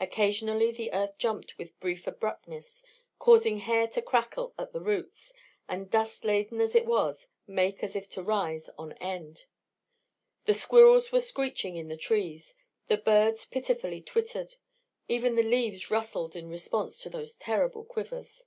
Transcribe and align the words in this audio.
Occasionally 0.00 0.72
the 0.72 0.94
earth 0.94 1.18
jumped 1.18 1.58
with 1.58 1.78
brief 1.78 2.06
abruptness, 2.06 2.82
causing 3.18 3.58
hair 3.58 3.86
to 3.88 4.00
crackle 4.00 4.54
at 4.58 4.72
the 4.72 4.80
roots, 4.80 5.34
and 5.68 5.90
dust 5.90 6.24
laden 6.24 6.58
as 6.58 6.74
it 6.74 6.86
was, 6.86 7.28
make 7.46 7.82
as 7.84 7.94
if 7.94 8.08
to 8.12 8.22
rise 8.22 8.70
on 8.78 8.92
end. 8.94 9.44
The 10.46 10.54
squirrels 10.54 11.12
were 11.12 11.20
screeching 11.20 11.76
in 11.76 11.88
the 11.88 11.98
trees. 11.98 12.54
The 12.88 12.96
birds 12.96 13.44
pitifully 13.44 14.00
twittered. 14.00 14.54
Even 15.06 15.36
the 15.36 15.42
leaves 15.42 15.90
rustled 15.90 16.34
in 16.34 16.48
response 16.48 16.96
to 17.00 17.10
those 17.10 17.36
terrible 17.36 17.84
quivers. 17.84 18.46